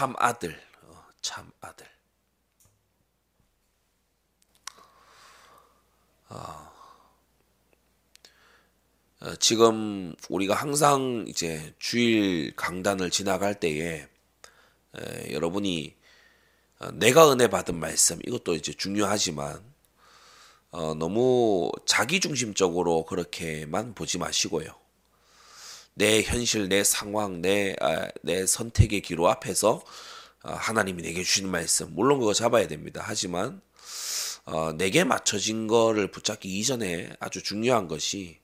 참 0.00 0.14
아들, 0.16 0.58
어, 0.84 1.04
참 1.20 1.52
아들. 1.60 1.86
어, 6.30 6.72
어, 9.20 9.36
지금 9.36 10.14
우리가 10.30 10.54
항상 10.54 11.26
이제 11.28 11.74
주일 11.78 12.56
강단을 12.56 13.10
지나갈 13.10 13.60
때에 13.60 14.08
에, 14.96 15.32
여러분이 15.32 15.94
어, 16.78 16.90
내가 16.92 17.30
은혜 17.30 17.48
받은 17.48 17.78
말씀 17.78 18.18
이것도 18.24 18.54
이제 18.54 18.72
중요하지만 18.72 19.62
어, 20.70 20.94
너무 20.94 21.70
자기 21.84 22.20
중심적으로 22.20 23.04
그렇게만 23.04 23.92
보지 23.94 24.16
마시고요. 24.16 24.74
내 25.94 26.22
현실, 26.22 26.68
내 26.68 26.84
상황, 26.84 27.42
내, 27.42 27.76
아, 27.80 28.08
내 28.22 28.46
선택의 28.46 29.02
기로 29.02 29.28
앞에서 29.28 29.82
어, 30.42 30.52
하나님이 30.52 31.02
내게 31.02 31.22
주시는 31.22 31.50
말씀, 31.50 31.94
물론 31.94 32.18
그거 32.18 32.32
잡아야 32.32 32.66
됩니다. 32.66 33.02
하지만 33.04 33.60
어, 34.44 34.72
내게 34.72 35.04
맞춰진 35.04 35.66
거를 35.66 36.10
붙잡기 36.10 36.58
이전에 36.58 37.10
아주 37.20 37.42
중요한 37.42 37.88
것이 37.88 38.38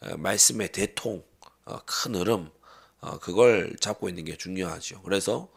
어, 0.00 0.16
말씀의 0.16 0.72
대통, 0.72 1.22
어, 1.64 1.78
큰 1.84 2.14
흐름, 2.14 2.50
어, 3.00 3.18
그걸 3.18 3.76
잡고 3.78 4.08
있는 4.08 4.24
게 4.24 4.36
중요하죠. 4.36 5.02
그래서 5.02 5.50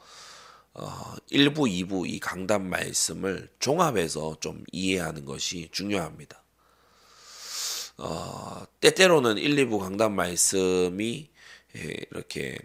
어, 0.73 1.15
1부, 1.31 1.87
2부 1.87 2.07
이 2.07 2.19
강단 2.19 2.69
말씀을 2.69 3.49
종합해서 3.59 4.37
좀 4.39 4.63
이해하는 4.71 5.25
것이 5.25 5.69
중요합니다. 5.71 6.43
어, 7.97 8.63
때때로는 8.79 9.37
1, 9.37 9.55
2부 9.55 9.79
강단 9.79 10.13
말씀이 10.13 11.29
예, 11.75 11.95
이렇게 12.11 12.57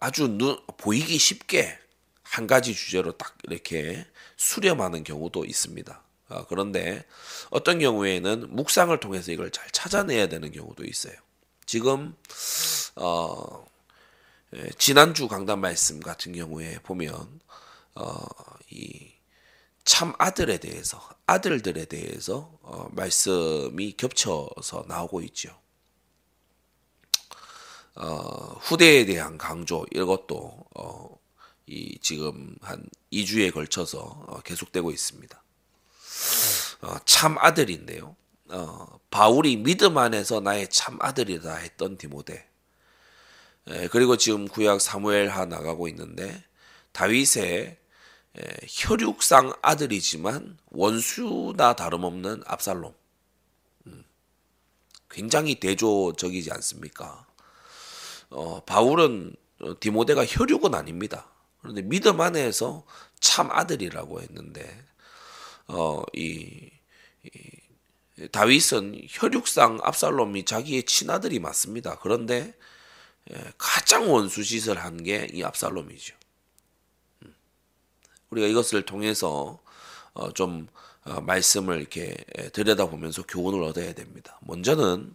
아주 0.00 0.28
눈, 0.28 0.58
보이기 0.76 1.18
쉽게 1.18 1.78
한 2.22 2.46
가지 2.46 2.74
주제로 2.74 3.12
딱 3.12 3.36
이렇게 3.44 4.06
수렴하는 4.36 5.04
경우도 5.04 5.44
있습니다. 5.44 6.02
어, 6.28 6.46
그런데 6.48 7.04
어떤 7.50 7.78
경우에는 7.78 8.54
묵상을 8.54 8.98
통해서 9.00 9.32
이걸 9.32 9.50
잘 9.50 9.70
찾아내야 9.70 10.28
되는 10.28 10.50
경우도 10.50 10.84
있어요. 10.84 11.14
지금 11.66 12.16
어, 12.96 13.66
예, 14.54 14.70
지난주 14.78 15.28
강단 15.28 15.60
말씀 15.60 16.00
같은 16.00 16.32
경우에 16.32 16.78
보면 16.82 17.40
어, 17.94 18.16
이 18.70 18.91
참 19.84 20.14
아들에 20.18 20.58
대해서 20.58 21.00
아들들에 21.26 21.86
대해서 21.86 22.56
어, 22.62 22.88
말씀이 22.92 23.92
겹쳐서 23.96 24.84
나오고 24.88 25.22
있죠. 25.22 25.56
어, 27.94 28.06
후대에 28.60 29.04
대한 29.04 29.36
강조 29.38 29.84
이것도 29.92 30.66
어, 30.76 31.18
이 31.66 31.98
지금 32.00 32.56
한 32.62 32.84
2주에 33.12 33.52
걸쳐서 33.52 33.98
어, 33.98 34.40
계속되고 34.42 34.90
있습니다. 34.90 35.42
어, 36.82 36.96
참 37.04 37.36
아들인데요. 37.38 38.16
어, 38.48 39.00
바울이 39.10 39.56
믿음 39.56 39.98
안에서 39.98 40.40
나의 40.40 40.68
참 40.70 40.98
아들이다 41.00 41.56
했던 41.56 41.96
디모데. 41.96 42.48
에, 43.68 43.88
그리고 43.88 44.16
지금 44.16 44.48
구약 44.48 44.80
사무엘 44.80 45.28
하 45.28 45.44
나가고 45.44 45.86
있는데 45.88 46.42
다윗의 46.92 47.44
에, 47.44 47.78
혈육상 48.66 49.52
아들이지만 49.62 50.58
원수나 50.70 51.74
다름없는 51.76 52.42
압살롬. 52.46 52.94
음, 53.86 54.04
굉장히 55.10 55.56
대조적이지 55.60 56.50
않습니까? 56.52 57.26
어, 58.30 58.64
바울은 58.64 59.34
디모데가 59.80 60.24
혈육은 60.26 60.74
아닙니다. 60.74 61.26
그런데 61.60 61.82
믿음 61.82 62.20
안에서 62.20 62.84
참 63.20 63.50
아들이라고 63.50 64.20
했는데 64.22 64.84
어, 65.68 66.02
이, 66.14 66.70
이 67.24 68.28
다윗은 68.32 69.06
혈육상 69.08 69.80
압살롬이 69.82 70.44
자기의 70.44 70.84
친아들이 70.84 71.38
맞습니다. 71.38 71.98
그런데 72.00 72.54
예, 73.30 73.52
가장 73.58 74.10
원수 74.12 74.42
짓을 74.42 74.78
한 74.78 74.96
게 75.04 75.28
이 75.32 75.44
압살롬이죠. 75.44 76.16
음. 78.32 78.34
우리가 78.34 78.46
이것을 78.48 78.82
통해서 78.82 79.58
어, 80.14 80.32
좀 80.32 80.68
어, 81.04 81.20
말씀을 81.20 81.80
이렇게 81.80 82.16
들여다보면서 82.52 83.24
교훈을 83.24 83.62
얻어야 83.62 83.92
됩니다. 83.92 84.38
먼저는 84.42 85.14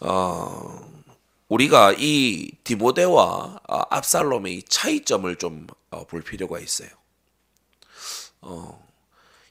어, 0.00 1.04
우리가 1.48 1.94
이 1.98 2.50
디모데와 2.64 3.60
압살롬의 3.66 4.64
차이점을 4.68 5.36
좀 5.36 5.66
볼 6.08 6.22
필요가 6.22 6.58
있어요. 6.58 6.88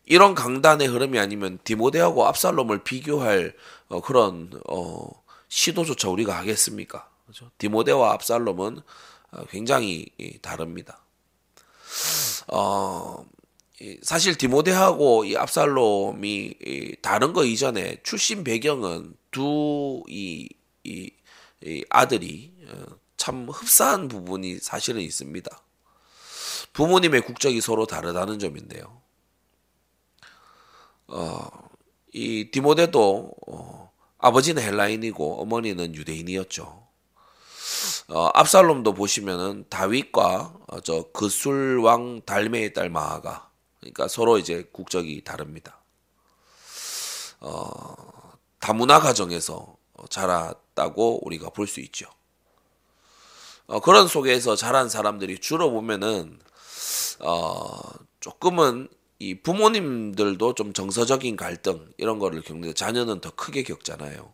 이런 0.06 0.36
강단의 0.36 0.88
흐름이 0.88 1.18
아니면 1.18 1.60
디모데하고 1.64 2.26
압살롬을 2.28 2.84
비교할 2.84 3.56
그런 4.04 4.52
시도조차 5.48 6.10
우리가 6.10 6.38
하겠습니까? 6.38 7.10
그렇죠? 7.26 7.50
디모데와 7.58 8.14
압살롬은 8.14 8.82
어, 9.32 9.46
굉장히 9.50 10.08
다릅니다. 10.42 11.03
어, 12.48 13.26
사실 14.02 14.36
디모데하고 14.36 15.26
이 15.26 15.36
압살롬이 15.36 16.98
다른 17.02 17.34
거 17.34 17.44
이전에 17.44 17.98
출신 18.04 18.44
배경은 18.44 19.16
두이 19.32 20.50
이, 20.84 21.12
이 21.64 21.86
아들이 21.90 22.54
어, 22.68 22.86
참 23.18 23.48
흡사한 23.50 24.08
부분이 24.08 24.60
사실은 24.60 25.02
있습니다. 25.02 25.64
부모님의 26.74 27.22
국적이 27.22 27.62
서로 27.62 27.86
다르다는 27.86 28.40
점인데요. 28.40 29.02
어, 31.08 31.48
이 32.14 32.50
디모데도 32.52 33.32
어, 33.48 33.92
아버지는 34.18 34.64
헬라인이고 34.64 35.42
어머니는 35.42 35.96
유대인이었죠. 35.96 36.83
어, 38.10 38.30
압살롬도 38.34 38.94
보시면은 38.94 39.66
다윗과 39.70 40.54
어, 40.68 40.80
저 40.82 41.10
그술 41.14 41.80
왕 41.80 42.22
달메의 42.26 42.74
딸 42.74 42.90
마아가 42.90 43.50
그러니까 43.80 44.08
서로 44.08 44.38
이제 44.38 44.68
국적이 44.72 45.24
다릅니다. 45.24 45.82
어, 47.40 47.96
다문화 48.60 49.00
가정에서 49.00 49.76
자랐다고 50.10 51.26
우리가 51.26 51.50
볼 51.50 51.68
수 51.68 51.80
있죠. 51.82 52.08
어, 53.68 53.80
그런 53.80 54.08
속에서 54.08 54.56
자란 54.56 54.90
사람들이 54.90 55.40
주로 55.40 55.72
보면은 55.72 56.40
어, 57.20 57.80
조금은 58.20 58.90
이 59.20 59.36
부모님들도 59.36 60.56
좀 60.56 60.74
정서적인 60.74 61.38
갈등 61.38 61.90
이런 61.98 62.20
거를 62.20 62.42
겪는데 62.42 62.74
자녀는 62.74 63.22
더 63.22 63.32
크게 63.32 63.64
겪잖아요. 63.64 64.34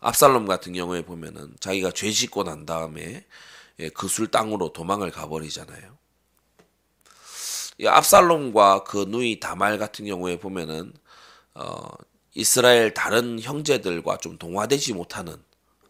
압살롬 0.00 0.46
같은 0.46 0.72
경우에 0.72 1.02
보면은 1.02 1.54
자기가 1.60 1.90
죄 1.92 2.10
짓고 2.10 2.44
난 2.44 2.66
다음에 2.66 3.24
예, 3.80 3.88
그술 3.90 4.28
땅으로 4.28 4.72
도망을 4.72 5.10
가버리잖아요. 5.10 5.98
이 7.78 7.86
압살롬과 7.86 8.84
그 8.84 9.04
누이 9.08 9.38
다말 9.40 9.78
같은 9.78 10.04
경우에 10.04 10.38
보면은 10.38 10.92
어, 11.54 11.88
이스라엘 12.34 12.92
다른 12.92 13.40
형제들과 13.40 14.18
좀 14.18 14.36
동화되지 14.36 14.94
못하는 14.94 15.36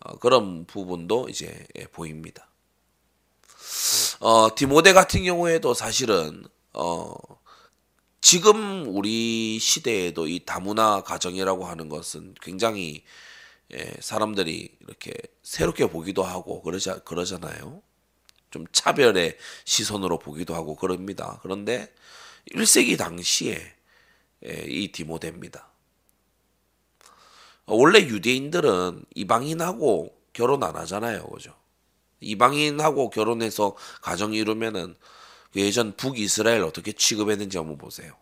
어, 0.01 0.19
그런 0.19 0.67
부분도 0.67 1.29
이제 1.29 1.67
예, 1.77 1.85
보입니다. 1.87 2.49
어, 4.21 4.55
디모데 4.55 4.93
같은 4.93 5.25
경우에도 5.25 5.75
사실은 5.75 6.45
어, 6.75 7.15
지금 8.21 8.85
우리 8.89 9.59
시대에도 9.59 10.27
이 10.27 10.41
다문화 10.45 11.03
가정이라고 11.03 11.67
하는 11.67 11.89
것은 11.89 12.35
굉장히 12.43 13.05
예, 13.75 13.95
사람들이 14.01 14.79
이렇게 14.81 15.13
새롭게 15.43 15.89
보기도 15.89 16.23
하고 16.23 16.63
그러자 16.63 17.01
그러잖아요. 17.01 17.83
좀 18.51 18.65
차별의 18.73 19.37
시선으로 19.65 20.19
보기도 20.19 20.55
하고 20.55 20.75
그럽니다. 20.75 21.39
그런데 21.43 21.93
1세기 22.53 22.97
당시에 22.97 23.61
예, 24.47 24.65
이 24.67 24.91
디모데입니다. 24.93 25.69
원래 27.67 28.01
유대인들은 28.01 29.05
이방인하고 29.15 30.17
결혼 30.33 30.63
안 30.63 30.77
하잖아요. 30.77 31.27
그죠? 31.27 31.55
이방인하고 32.21 33.11
결혼해서 33.11 33.77
가정 34.01 34.33
이루면은 34.33 34.97
그 35.53 35.61
예전 35.61 35.95
북이스라엘 35.97 36.63
어떻게 36.63 36.93
취급했는지 36.93 37.59
한번 37.59 37.77
보세요. 37.77 38.17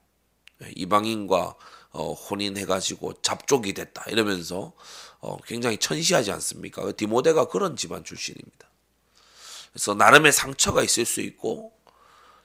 예, 0.64 0.72
이방인과 0.75 1.54
어, 1.93 2.12
혼인해가지고 2.12 3.22
잡족이 3.22 3.72
됐다 3.72 4.04
이러면서 4.08 4.75
어, 5.26 5.37
굉장히 5.43 5.76
천시하지 5.76 6.31
않습니까? 6.31 6.82
그 6.82 6.94
디모데가 6.94 7.49
그런 7.49 7.76
집안 7.76 8.05
출신입니다. 8.05 8.70
그래서 9.73 9.94
나름의 9.94 10.32
상처가 10.32 10.84
있을 10.84 11.05
수 11.05 11.20
있고 11.20 11.73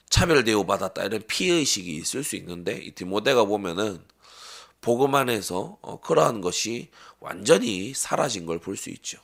차별 0.09 0.43
대우 0.43 0.65
받았다 0.65 1.03
이런 1.03 1.21
피해 1.27 1.55
의식이 1.57 1.95
있을 1.95 2.23
수 2.23 2.35
있는데 2.37 2.73
이 2.73 2.91
디모데가 2.91 3.45
보면은 3.45 4.03
복음 4.81 5.13
안에서 5.13 5.77
어, 5.81 6.01
그러한 6.01 6.41
것이 6.41 6.89
완전히 7.19 7.93
사라진 7.93 8.47
걸 8.47 8.57
볼 8.59 8.75
수 8.75 8.89
있죠. 8.89 9.19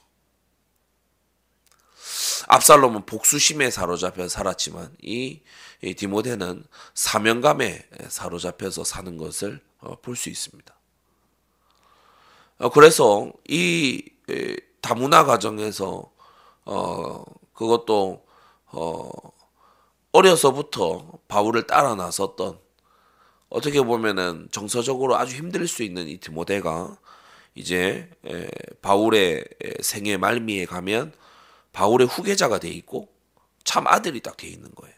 압살롬은 2.48 3.08
복수심에 3.08 3.72
사로잡혀 3.72 4.28
살았지만 4.30 4.96
이, 5.02 5.42
이 5.82 5.94
디모데는 5.96 6.64
사명감에 6.94 7.90
사로잡혀서 8.08 8.84
사는 8.84 9.18
것을 9.18 9.60
어, 9.80 10.00
볼수 10.00 10.30
있습니다. 10.30 10.77
어, 12.60 12.70
그래서 12.70 13.32
이 13.48 14.04
다문화 14.82 15.26
가정에서 15.26 16.12
어 16.66 17.24
그것도 17.54 18.26
어 18.72 19.12
어려서부터 20.12 21.20
바울을 21.28 21.68
따라 21.68 21.96
나섰던 21.96 22.60
어떻게 23.50 23.82
보면은 23.82 24.50
정서적으로 24.52 25.18
아주 25.18 25.36
힘들 25.38 25.68
수 25.68 25.84
있는 25.84 26.08
이 26.08 26.18
디모데가 26.18 26.98
이제 27.56 28.10
바울의 28.82 29.46
생애 29.82 30.18
말미에 30.18 30.66
가면 30.66 31.14
바울의 31.74 32.08
후계자가 32.08 32.60
돼 32.60 32.70
있고 32.70 33.10
참 33.64 33.88
아들이 33.88 34.22
딱 34.22 34.38
돼 34.38 34.48
있는 34.48 34.72
거예요. 34.76 34.97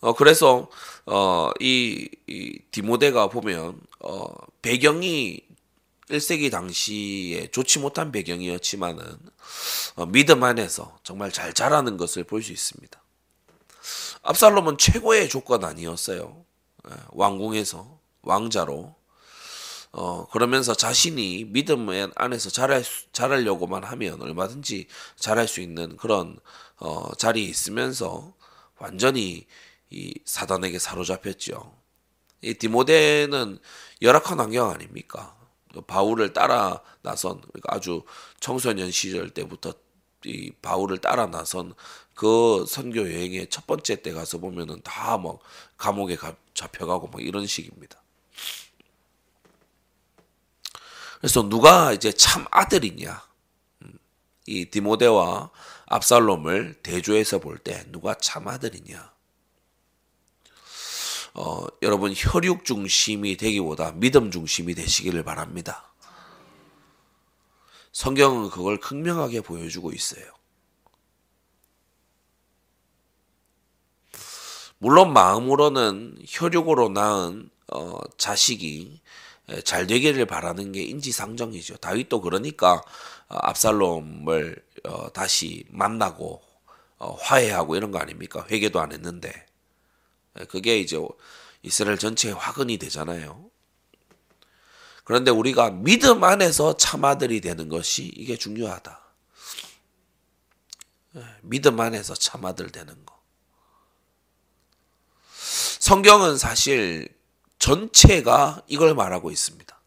어 0.00 0.14
그래서 0.14 0.68
어 1.06 1.52
이 1.60 2.08
이 2.28 2.58
디모데가 2.70 3.28
보면 3.28 3.80
어 4.00 4.24
배경이 4.62 5.40
1세기 6.10 6.50
당시에 6.50 7.48
좋지 7.50 7.78
못한 7.80 8.10
배경이었지만은 8.12 9.04
어, 9.96 10.06
믿음 10.06 10.42
안에서 10.44 10.98
정말 11.04 11.30
잘 11.32 11.52
자라는 11.52 11.96
것을 11.96 12.24
볼 12.24 12.42
수 12.42 12.52
있습니다. 12.52 13.00
압살롬은 14.22 14.78
최고의 14.78 15.28
조건 15.28 15.64
아니었어요. 15.64 16.44
예, 16.90 16.94
왕궁에서 17.10 17.98
왕자로 18.22 18.94
어 19.92 20.26
그러면서 20.28 20.74
자신이 20.74 21.46
믿음 21.46 21.88
안에서 22.14 22.50
잘할 22.50 22.84
잘하려고만 23.12 23.82
하면 23.84 24.22
얼마든지 24.22 24.86
잘할 25.16 25.48
수 25.48 25.60
있는 25.60 25.96
그런 25.96 26.38
어 26.78 27.14
자리에 27.16 27.44
있으면서 27.44 28.34
완전히 28.78 29.46
이 29.90 30.14
사단에게 30.24 30.78
사로잡혔죠. 30.78 31.76
이 32.42 32.54
디모데는 32.54 33.58
열악한 34.02 34.40
환경 34.40 34.70
아닙니까? 34.70 35.36
바울을 35.86 36.32
따라 36.32 36.80
나선 37.02 37.40
그러니까 37.40 37.74
아주 37.76 38.02
청소년 38.40 38.90
시절 38.90 39.30
때부터 39.30 39.72
이 40.24 40.50
바울을 40.62 40.98
따라 40.98 41.26
나선 41.26 41.74
그 42.14 42.64
선교 42.68 43.00
여행의 43.00 43.48
첫 43.50 43.66
번째 43.66 44.02
때 44.02 44.12
가서 44.12 44.38
보면은 44.38 44.80
다 44.82 45.16
막 45.18 45.38
감옥에 45.78 46.16
가, 46.16 46.34
잡혀가고 46.54 47.08
막 47.08 47.22
이런 47.22 47.46
식입니다. 47.46 48.00
그래서 51.20 51.42
누가 51.48 51.92
이제 51.92 52.12
참 52.12 52.46
아들이냐? 52.50 53.22
음, 53.82 53.98
이 54.46 54.66
디모데와 54.66 55.50
압살롬을 55.86 56.80
대조해서 56.82 57.38
볼 57.38 57.58
때 57.58 57.84
누가 57.90 58.14
참 58.14 58.48
아들이냐? 58.48 59.12
어, 61.34 61.66
여러분 61.82 62.12
혈육 62.16 62.64
중심이 62.64 63.36
되기보다 63.36 63.92
믿음 63.92 64.30
중심이 64.30 64.74
되시기를 64.74 65.22
바랍니다. 65.22 65.92
성경은 67.92 68.50
그걸 68.50 68.78
극명하게 68.78 69.40
보여주고 69.40 69.92
있어요. 69.92 70.24
물론 74.78 75.12
마음으로는 75.12 76.18
혈육으로 76.26 76.88
낳은 76.88 77.50
어, 77.72 77.98
자식이 78.16 79.00
잘 79.64 79.86
되기를 79.86 80.26
바라는 80.26 80.72
게 80.72 80.82
인지상정이죠. 80.82 81.76
다윗도 81.78 82.20
그러니까 82.20 82.82
어, 83.28 83.36
압살롬을 83.42 84.56
어, 84.84 85.12
다시 85.12 85.64
만나고 85.68 86.40
어, 86.98 87.14
화해하고 87.14 87.76
이런 87.76 87.90
거 87.90 87.98
아닙니까? 87.98 88.46
회개도 88.50 88.80
안 88.80 88.92
했는데 88.92 89.46
그게 90.48 90.78
이제 90.78 90.98
이스라엘 91.62 91.98
전체의 91.98 92.34
화근이 92.34 92.78
되잖아요. 92.78 93.50
그런데 95.04 95.30
우리가 95.30 95.70
믿음 95.70 96.22
안에서 96.22 96.76
참아들이 96.76 97.40
되는 97.40 97.68
것이 97.68 98.04
이게 98.04 98.36
중요하다. 98.36 99.00
믿음 101.42 101.80
안에서 101.80 102.14
참아들 102.14 102.70
되는 102.70 103.04
거. 103.04 103.20
성경은 105.80 106.38
사실 106.38 107.08
전체가 107.58 108.62
이걸 108.68 108.94
말하고 108.94 109.30
있습니다. 109.30 109.80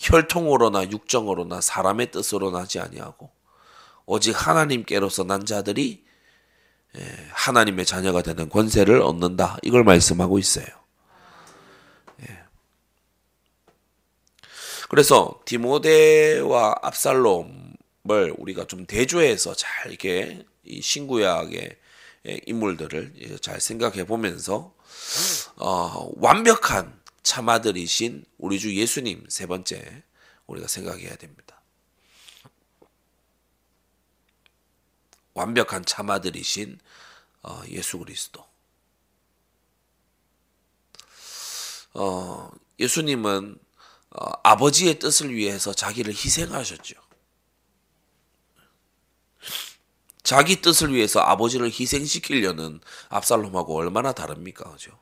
혈통으로나 0.00 0.90
육정으로나 0.90 1.60
사람의 1.60 2.10
뜻으로 2.10 2.50
나지 2.50 2.78
아니하고 2.78 3.30
오직 4.06 4.32
하나님께로서 4.32 5.24
난 5.24 5.44
자들이 5.44 6.04
예, 6.04 6.07
하나님의 7.30 7.86
자녀가 7.86 8.22
되는 8.22 8.48
권세를 8.48 9.02
얻는다. 9.02 9.58
이걸 9.62 9.84
말씀하고 9.84 10.38
있어요. 10.38 10.66
예. 12.22 12.38
그래서 14.88 15.40
디모데와 15.44 16.74
압살롬을 16.82 18.34
우리가 18.36 18.66
좀 18.66 18.86
대조해서 18.86 19.54
잘 19.54 19.88
이렇게 19.90 20.44
이 20.64 20.80
신구약의 20.80 21.76
인물들을 22.46 23.38
잘 23.40 23.60
생각해 23.60 24.04
보면서 24.04 24.74
어, 25.56 26.10
완벽한 26.16 26.98
참아들이신 27.22 28.24
우리 28.38 28.58
주 28.58 28.74
예수님 28.74 29.26
세 29.28 29.46
번째 29.46 30.02
우리가 30.46 30.66
생각해야 30.66 31.16
됩니다. 31.16 31.57
완벽한 35.38 35.84
참아들이신 35.84 36.80
어, 37.44 37.62
예수 37.68 37.98
그리스도. 37.98 38.44
어, 41.94 42.50
예수님은 42.80 43.58
어, 44.10 44.30
아버지의 44.42 44.98
뜻을 44.98 45.34
위해서 45.34 45.72
자기를 45.72 46.12
희생하셨죠. 46.12 46.96
자기 50.24 50.60
뜻을 50.60 50.92
위해서 50.92 51.20
아버지를 51.20 51.68
희생시키려는 51.68 52.80
압살롬하고 53.08 53.76
얼마나 53.76 54.12
다릅니까? 54.12 54.70
그죠? 54.72 54.98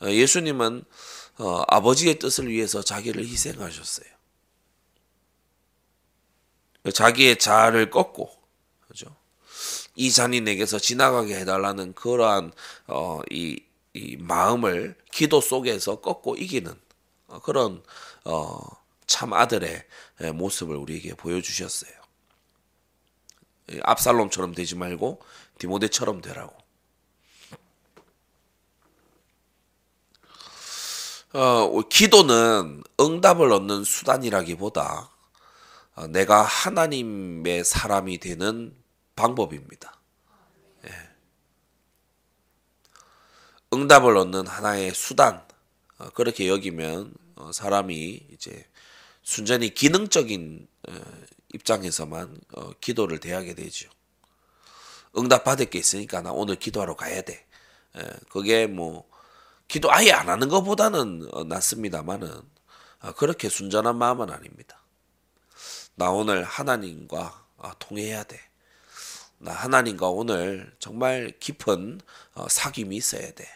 어, 0.00 0.08
예수님은 0.08 0.84
어, 1.38 1.64
아버지의 1.66 2.18
뜻을 2.20 2.48
위해서 2.48 2.82
자기를 2.82 3.24
희생하셨어요. 3.26 4.11
자기의 6.90 7.38
자아를 7.38 7.90
꺾고, 7.90 8.30
그죠? 8.88 9.14
이 9.94 10.10
잔이 10.10 10.40
내게서 10.40 10.78
지나가게 10.78 11.36
해달라는 11.36 11.92
그러한 11.94 12.52
어, 12.86 13.20
이, 13.30 13.62
이 13.92 14.16
마음을 14.16 14.96
기도 15.12 15.40
속에서 15.40 16.00
꺾고 16.00 16.36
이기는 16.36 16.74
어, 17.28 17.40
그런 17.40 17.82
어, 18.24 18.58
참 19.06 19.32
아들의 19.32 19.84
모습을 20.34 20.76
우리에게 20.76 21.14
보여주셨어요. 21.14 21.92
압살롬처럼 23.82 24.54
되지 24.54 24.76
말고 24.76 25.20
디모데처럼 25.58 26.20
되라고. 26.20 26.56
어, 31.34 31.80
기도는 31.88 32.82
응답을 33.00 33.52
얻는 33.52 33.84
수단이라기보다 33.84 34.82
어, 34.82 35.21
내가 36.08 36.42
하나님의 36.42 37.64
사람이 37.64 38.18
되는 38.18 38.74
방법입니다. 39.14 39.94
예. 40.86 40.90
응답을 43.72 44.16
얻는 44.16 44.46
하나의 44.46 44.94
수단 44.94 45.46
어, 45.98 46.08
그렇게 46.10 46.48
여기면 46.48 47.12
어, 47.36 47.52
사람이 47.52 48.26
이제 48.32 48.66
순전히 49.22 49.74
기능적인 49.74 50.66
어, 50.88 50.92
입장에서만 51.52 52.40
어, 52.54 52.72
기도를 52.80 53.20
대하게 53.20 53.54
되죠. 53.54 53.90
응답 55.16 55.44
받을 55.44 55.66
게 55.66 55.78
있으니까 55.78 56.22
나 56.22 56.32
오늘 56.32 56.56
기도하러 56.56 56.96
가야 56.96 57.22
돼. 57.22 57.46
예, 57.98 58.02
그게 58.30 58.66
뭐 58.66 59.08
기도 59.68 59.92
아예 59.92 60.10
안 60.12 60.28
하는 60.28 60.48
것보다는 60.48 61.28
어, 61.32 61.44
낫습니다만은 61.44 62.42
어, 63.00 63.12
그렇게 63.12 63.48
순전한 63.48 63.96
마음은 63.96 64.30
아닙니다. 64.30 64.81
나 65.94 66.10
오늘 66.10 66.42
하나님과 66.44 67.46
어, 67.56 67.70
통해야 67.78 68.24
돼. 68.24 68.40
나 69.38 69.52
하나님과 69.52 70.08
오늘 70.08 70.74
정말 70.78 71.32
깊은 71.38 72.00
어, 72.34 72.46
사귐이 72.46 72.92
있어야 72.92 73.32
돼. 73.32 73.46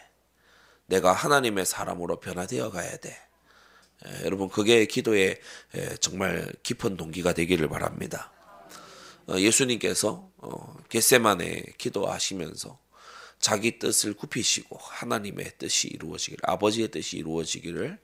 내가 0.85 1.13
하나님의 1.13 1.65
사람으로 1.65 2.19
변화되어 2.19 2.71
가야 2.71 2.97
돼. 2.97 3.17
에, 4.05 4.25
여러분 4.25 4.49
그게 4.49 4.85
기도의 4.85 5.39
에, 5.75 5.95
정말 5.97 6.53
깊은 6.63 6.97
동기가 6.97 7.33
되기를 7.33 7.69
바랍니다. 7.69 8.31
어, 9.27 9.37
예수님께서 9.37 10.29
어, 10.37 10.77
겟세만에 10.89 11.73
기도하시면서 11.77 12.79
자기 13.39 13.79
뜻을 13.79 14.13
굽히시고 14.13 14.77
하나님의 14.79 15.53
뜻이 15.57 15.87
이루어지기를 15.87 16.41
아버지의 16.43 16.89
뜻이 16.89 17.17
이루어지기를 17.17 17.99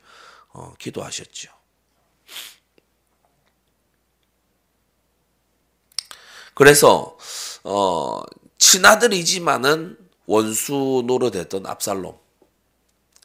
어, 0.49 0.73
기도하셨죠. 0.79 1.51
그래서 6.53 7.17
어 7.63 8.21
친아들이지만은 8.57 9.97
원수 10.25 11.03
노릇했던 11.05 11.65
압살롬. 11.65 12.15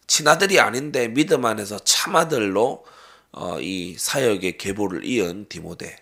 친아들이 0.06 0.58
아닌데 0.58 1.08
믿음 1.08 1.44
안에서 1.44 1.78
참아들로 1.78 2.84
어, 3.30 3.60
이 3.60 3.94
사역의 3.96 4.58
계보를 4.58 5.04
이은 5.04 5.46
디모데. 5.48 5.96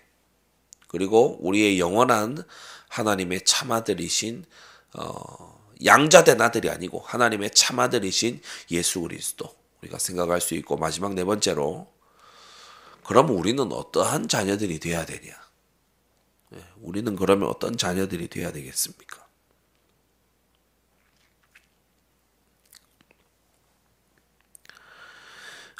그리고 0.87 1.37
우리의 1.41 1.79
영원한 1.79 2.43
하나님의 2.89 3.43
참아들이신 3.45 4.45
어, 4.97 5.61
양자된 5.85 6.41
아들이 6.41 6.69
아니고 6.69 6.99
하나님의 7.05 7.51
참아들이신 7.51 8.41
예수 8.71 9.01
그리스도 9.01 9.53
우리가 9.81 9.99
생각할 9.99 10.41
수 10.41 10.55
있고 10.55 10.77
마지막 10.77 11.13
네 11.13 11.23
번째로 11.23 11.87
그럼 13.05 13.29
우리는 13.29 13.71
어떠한 13.71 14.27
자녀들이 14.27 14.79
되어야 14.79 15.05
되냐? 15.05 15.46
예, 16.53 16.63
우리는 16.81 17.15
그러면 17.15 17.49
어떤 17.49 17.77
자녀들이 17.77 18.27
되어야 18.29 18.51
되겠습니까? 18.51 19.27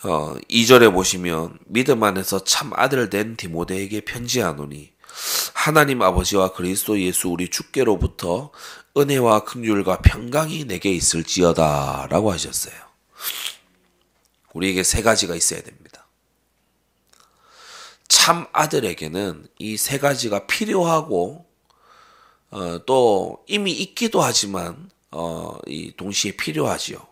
어, 0.04 0.36
2절에 0.50 0.94
보시면 0.94 1.58
믿음 1.66 2.04
안에서 2.04 2.44
참 2.44 2.72
아들 2.76 3.10
된 3.10 3.36
디모데에게 3.36 4.02
편지하노니 4.02 4.94
하나님 5.54 6.02
아버지와 6.02 6.54
그리스도 6.54 7.00
예수 7.02 7.30
우리 7.30 7.50
주께로부터 7.50 8.52
은혜와 8.96 9.44
긍휼과 9.44 10.02
평강이 10.02 10.66
내게 10.66 10.92
있을지어다라고 10.92 12.32
하셨어요. 12.32 12.76
우리에게 14.54 14.84
세 14.84 15.02
가지가 15.02 15.36
있어야 15.36 15.62
됩니다. 15.62 16.07
참 18.08 18.48
아들에게는 18.54 19.48
이 19.60 19.78
세 19.78 19.98
가지가 20.00 20.48
필요하고 20.48 21.46
어, 22.52 22.80
또 22.86 23.44
이미 23.48 23.72
있기도 23.74 24.22
하지만 24.22 24.90
어, 25.12 25.58
이 25.66 25.94
동시에 25.96 26.32
필요하지요. 26.38 27.06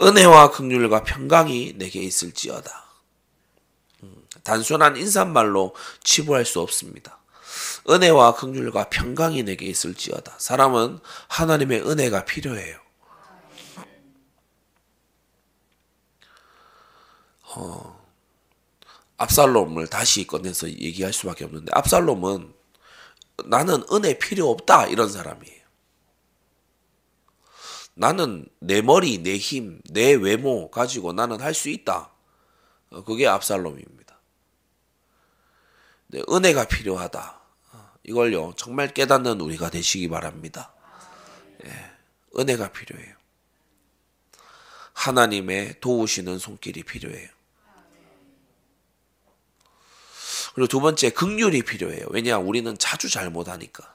은혜와 0.00 0.50
긍휼과 0.52 1.04
평강이 1.04 1.74
내게 1.76 2.00
있을지어다. 2.00 2.84
음, 4.02 4.26
단순한 4.42 4.96
인사말로 4.96 5.74
치부할 6.02 6.44
수 6.44 6.60
없습니다. 6.60 7.18
은혜와 7.88 8.34
긍휼과 8.36 8.88
평강이 8.90 9.42
내게 9.42 9.66
있을지어다. 9.66 10.36
사람은 10.38 10.98
하나님의 11.28 11.82
은혜가 11.88 12.24
필요해요. 12.24 12.78
어, 17.54 18.01
압살롬을 19.22 19.86
다시 19.86 20.26
꺼내서 20.26 20.68
얘기할 20.68 21.12
수밖에 21.12 21.44
없는데 21.44 21.70
압살롬은 21.74 22.52
나는 23.44 23.84
은혜 23.92 24.18
필요 24.18 24.50
없다 24.50 24.86
이런 24.86 25.10
사람이에요. 25.10 25.62
나는 27.94 28.46
내 28.58 28.82
머리, 28.82 29.18
내 29.18 29.36
힘, 29.36 29.80
내 29.90 30.14
외모 30.14 30.70
가지고 30.70 31.12
나는 31.12 31.40
할 31.40 31.54
수 31.54 31.68
있다. 31.68 32.10
어, 32.90 33.04
그게 33.04 33.26
압살롬입니다. 33.28 34.18
네, 36.08 36.22
은혜가 36.28 36.66
필요하다. 36.66 37.40
어, 37.72 37.92
이걸요, 38.02 38.54
정말 38.56 38.92
깨닫는 38.92 39.40
우리가 39.40 39.70
되시기 39.70 40.08
바랍니다. 40.08 40.72
예, 41.64 41.70
은혜가 42.38 42.72
필요해요. 42.72 43.14
하나님의 44.94 45.80
도우시는 45.80 46.38
손길이 46.38 46.82
필요해요. 46.82 47.28
그리고 50.54 50.68
두 50.68 50.80
번째, 50.80 51.10
극률이 51.10 51.62
필요해요. 51.62 52.06
왜냐, 52.10 52.38
우리는 52.38 52.76
자주 52.78 53.08
잘못하니까. 53.08 53.92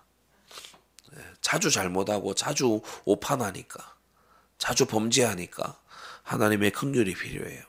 자주 1.41 1.71
잘못하고 1.71 2.33
자주 2.33 2.81
오판하니까 3.05 3.95
자주 4.57 4.85
범죄하니까 4.85 5.79
하나님의 6.23 6.71
긍휼이 6.71 7.13
필요해요. 7.13 7.63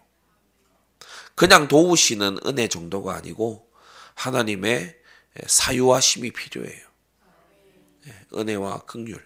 그냥 1.34 1.68
도우시는 1.68 2.38
은혜 2.46 2.66
정도가 2.66 3.14
아니고 3.14 3.70
하나님의 4.14 4.96
사유하심이 5.46 6.32
필요해요. 6.32 6.86
예, 8.08 8.14
은혜와 8.34 8.80
긍휼. 8.80 9.20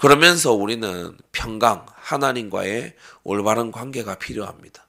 그러면서 0.00 0.52
우리는 0.52 1.16
평강, 1.30 1.86
하나님과의 1.94 2.96
올바른 3.22 3.70
관계가 3.70 4.16
필요합니다. 4.16 4.85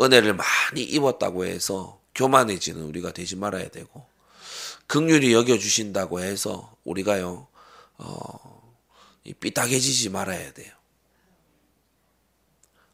은혜를 0.00 0.34
많이 0.34 0.82
입었다고 0.82 1.46
해서 1.46 2.00
교만해지는 2.14 2.82
우리가 2.82 3.12
되지 3.12 3.36
말아야 3.36 3.68
되고 3.68 4.06
극률이 4.86 5.32
여겨 5.32 5.58
주신다고 5.58 6.20
해서 6.20 6.76
우리가요 6.84 7.48
어, 7.98 8.74
삐딱해지지 9.40 10.10
말아야 10.10 10.52
돼요. 10.52 10.72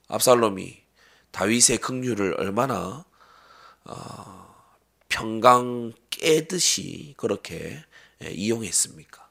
압살롬이 0.08 0.82
다윗의 1.30 1.78
극률을 1.78 2.34
얼마나 2.38 3.04
어, 3.84 4.54
평강 5.08 5.92
깨듯이 6.10 7.14
그렇게 7.16 7.82
예, 8.24 8.30
이용했습니까? 8.30 9.28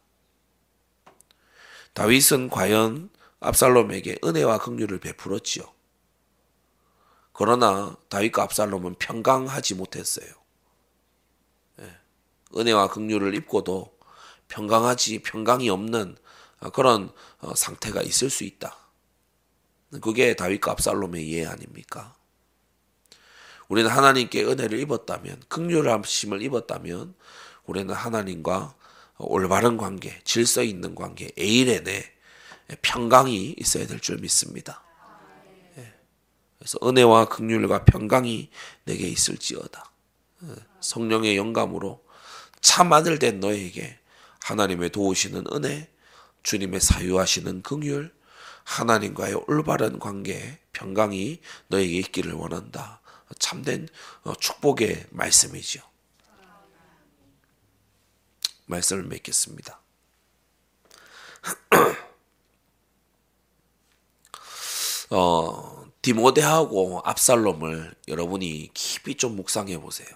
다윗은 1.94 2.50
과연 2.50 3.10
압살롬에게 3.40 4.20
은혜와 4.24 4.60
긍휼을 4.60 5.00
베풀었지요. 5.00 5.71
그러나 7.42 7.98
다윗과 8.10 8.44
압살롬은 8.44 8.98
평강하지 9.00 9.74
못했어요. 9.74 10.28
은혜와 12.56 12.90
긍휼을 12.90 13.34
입고도 13.34 13.98
평강하지 14.48 15.24
평강이 15.24 15.68
없는 15.72 16.18
그런 16.72 17.12
어, 17.40 17.56
상태가 17.56 18.04
있을 18.04 18.30
수 18.30 18.44
있다. 18.44 18.78
그게 20.02 20.36
다윗과 20.36 20.74
압살롬의 20.74 21.28
이해 21.28 21.48
아닙니까? 21.48 22.14
우리는 23.70 23.90
하나님께 23.90 24.44
은혜를 24.44 24.78
입었다면, 24.78 25.42
극률하심을 25.48 26.44
입었다면, 26.44 27.16
우리는 27.66 27.92
하나님과 27.92 28.76
올바른 29.18 29.78
관계, 29.78 30.22
질서 30.26 30.62
있는 30.62 30.94
관계, 30.94 31.32
에일에네 31.40 32.04
평강이 32.84 33.56
있어야 33.58 33.88
될 33.88 34.00
줄 34.00 34.18
믿습니다. 34.18 34.84
예. 36.62 36.62
그래서 36.62 36.78
은혜와 36.84 37.26
극률과 37.26 37.86
평강이 37.86 38.50
내게 38.86 39.08
있을지어다. 39.08 39.92
예. 40.44 40.48
성령의 40.80 41.38
영감으로 41.38 42.04
참 42.62 42.94
아들 42.94 43.18
된 43.20 43.40
너에게 43.40 44.00
하나님의 44.44 44.92
도우시는 44.92 45.46
은혜, 45.54 45.90
주님의 46.44 46.80
사유하시는 46.80 47.64
긍휼, 47.64 48.12
하나님과의 48.64 49.44
올바른 49.48 49.98
관계, 50.00 50.60
평강이 50.72 51.42
너에게 51.68 51.98
있기를 52.00 52.34
원한다. 52.34 53.02
참된 53.40 53.88
어, 54.24 54.34
축복의 54.36 55.08
말씀이지요. 55.10 55.82
말씀을 58.66 59.04
맺겠습니다. 59.04 59.80
어, 65.12 65.81
디모데하고 66.02 67.02
압살롬을 67.04 67.96
여러분이 68.08 68.72
깊이 68.74 69.16
좀 69.16 69.36
묵상해 69.36 69.80
보세요. 69.80 70.10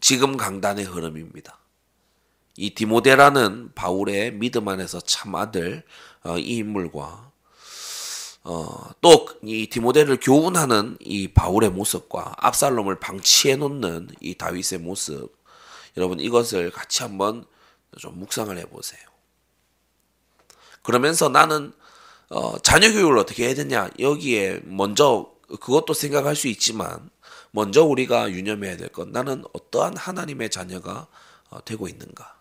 지금 0.00 0.36
강단의 0.36 0.84
흐름입니다. 0.84 1.58
이 2.56 2.74
디모데라는 2.74 3.72
바울의 3.74 4.32
믿음 4.32 4.68
안에서 4.68 5.00
참 5.00 5.34
아들 5.34 5.84
어, 6.24 6.38
이 6.38 6.56
인물과 6.56 7.30
어, 8.44 8.90
또 9.00 9.28
이 9.42 9.68
디모데를 9.68 10.18
교훈하는 10.20 10.96
이 11.00 11.28
바울의 11.28 11.70
모습과 11.70 12.34
압살롬을 12.38 12.98
방치해 12.98 13.56
놓는 13.56 14.08
이 14.20 14.34
다윗의 14.34 14.80
모습 14.80 15.32
여러분 15.96 16.18
이것을 16.18 16.70
같이 16.70 17.02
한번 17.02 17.44
좀 17.98 18.18
묵상을 18.18 18.56
해보세요. 18.58 19.00
그러면서 20.82 21.28
나는 21.28 21.72
어, 22.30 22.58
자녀 22.58 22.92
교육을 22.92 23.18
어떻게 23.18 23.46
해야 23.46 23.54
되냐 23.54 23.90
여기에 23.98 24.60
먼저 24.64 25.32
그것도 25.60 25.94
생각할 25.94 26.36
수 26.36 26.48
있지만 26.48 27.10
먼저 27.50 27.84
우리가 27.84 28.30
유념해야 28.30 28.76
될 28.76 28.90
건 28.90 29.12
나는 29.12 29.44
어떠한 29.54 29.96
하나님의 29.96 30.50
자녀가 30.50 31.06
어, 31.50 31.64
되고 31.64 31.88
있는가. 31.88 32.36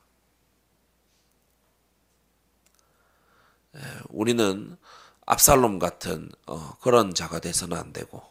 우리는 4.09 4.77
압살롬 5.25 5.79
같은 5.79 6.29
어, 6.47 6.75
그런 6.81 7.13
자가 7.13 7.39
돼서는 7.39 7.77
안 7.77 7.93
되고 7.93 8.23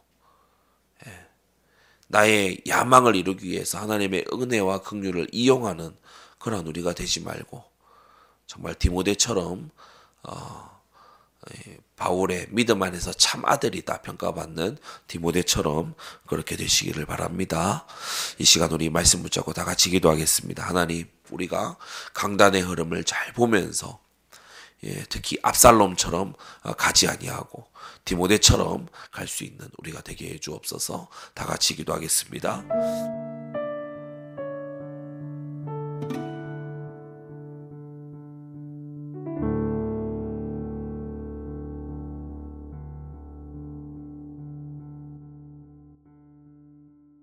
나의 2.08 2.62
야망을 2.68 3.16
이루기 3.16 3.48
위해서 3.48 3.78
하나님의 3.78 4.26
은혜와 4.32 4.82
긍휼을 4.82 5.28
이용하는 5.32 5.96
그런 6.38 6.66
우리가 6.66 6.92
되지 6.94 7.20
말고 7.22 7.64
정말 8.46 8.74
디모데처럼 8.76 9.70
어, 10.22 10.75
예, 10.75 10.75
바울의 11.96 12.48
믿음 12.50 12.82
안에서 12.82 13.12
참 13.12 13.44
아들이다 13.44 14.02
평가받는 14.02 14.78
디모데처럼 15.06 15.94
그렇게 16.26 16.56
되시기를 16.56 17.06
바랍니다. 17.06 17.86
이 18.38 18.44
시간 18.44 18.70
우리 18.72 18.90
말씀 18.90 19.22
붙잡고 19.22 19.52
다 19.52 19.64
같이 19.64 19.90
기도하겠습니다. 19.90 20.62
하나님, 20.62 21.08
우리가 21.30 21.76
강단의 22.14 22.62
흐름을 22.62 23.04
잘 23.04 23.32
보면서 23.32 24.00
예, 24.84 25.04
특히 25.08 25.38
압살롬처럼 25.42 26.34
어, 26.62 26.72
가지 26.74 27.08
아니하고 27.08 27.66
디모데처럼 28.04 28.86
갈 29.10 29.26
수 29.26 29.44
있는 29.44 29.66
우리가 29.78 30.02
되게 30.02 30.34
해 30.34 30.38
주옵소서. 30.38 31.08
다 31.34 31.46
같이 31.46 31.74
기도하겠습니다. 31.74 33.15